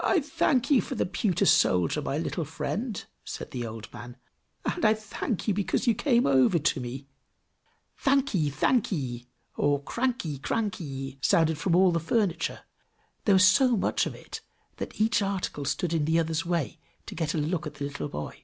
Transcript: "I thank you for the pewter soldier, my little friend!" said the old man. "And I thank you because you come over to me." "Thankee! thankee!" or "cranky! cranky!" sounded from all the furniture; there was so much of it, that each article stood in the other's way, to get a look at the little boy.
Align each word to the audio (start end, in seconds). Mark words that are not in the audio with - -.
"I 0.00 0.18
thank 0.18 0.72
you 0.72 0.82
for 0.82 0.96
the 0.96 1.06
pewter 1.06 1.46
soldier, 1.46 2.02
my 2.02 2.18
little 2.18 2.44
friend!" 2.44 3.04
said 3.22 3.52
the 3.52 3.64
old 3.64 3.86
man. 3.92 4.16
"And 4.64 4.84
I 4.84 4.92
thank 4.94 5.46
you 5.46 5.54
because 5.54 5.86
you 5.86 5.94
come 5.94 6.26
over 6.26 6.58
to 6.58 6.80
me." 6.80 7.06
"Thankee! 7.96 8.50
thankee!" 8.50 9.28
or 9.56 9.80
"cranky! 9.84 10.38
cranky!" 10.38 11.20
sounded 11.22 11.58
from 11.58 11.76
all 11.76 11.92
the 11.92 12.00
furniture; 12.00 12.64
there 13.24 13.36
was 13.36 13.46
so 13.46 13.76
much 13.76 14.04
of 14.04 14.16
it, 14.16 14.40
that 14.78 15.00
each 15.00 15.22
article 15.22 15.64
stood 15.64 15.92
in 15.92 16.06
the 16.06 16.18
other's 16.18 16.44
way, 16.44 16.80
to 17.06 17.14
get 17.14 17.32
a 17.32 17.38
look 17.38 17.68
at 17.68 17.74
the 17.74 17.84
little 17.84 18.08
boy. 18.08 18.42